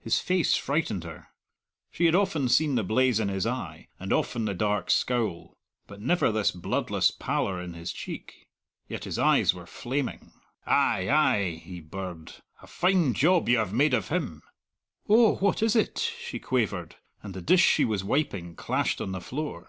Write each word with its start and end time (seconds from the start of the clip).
His 0.00 0.18
face 0.18 0.56
frightened 0.56 1.04
her. 1.04 1.28
She 1.92 2.06
had 2.06 2.14
often 2.16 2.48
seen 2.48 2.74
the 2.74 2.82
blaze 2.82 3.20
in 3.20 3.28
his 3.28 3.46
eye, 3.46 3.86
and 4.00 4.12
often 4.12 4.46
the 4.46 4.52
dark 4.52 4.90
scowl, 4.90 5.54
but 5.86 6.00
never 6.00 6.32
this 6.32 6.50
bloodless 6.50 7.12
pallor 7.12 7.62
in 7.62 7.74
his 7.74 7.92
cheek. 7.92 8.48
Yet 8.88 9.04
his 9.04 9.16
eyes 9.16 9.54
were 9.54 9.66
flaming. 9.66 10.32
"Ay, 10.66 11.08
ay," 11.08 11.50
he 11.64 11.78
birred, 11.78 12.32
"a 12.60 12.66
fine 12.66 13.14
job 13.14 13.48
you 13.48 13.58
have 13.58 13.72
made 13.72 13.94
of 13.94 14.08
him!" 14.08 14.42
"Oh, 15.08 15.36
what 15.36 15.62
is 15.62 15.76
it?" 15.76 16.00
she 16.18 16.40
quavered, 16.40 16.96
and 17.22 17.32
the 17.32 17.40
dish 17.40 17.64
she 17.64 17.84
was 17.84 18.02
wiping 18.02 18.56
clashed 18.56 19.00
on 19.00 19.12
the 19.12 19.20
floor. 19.20 19.68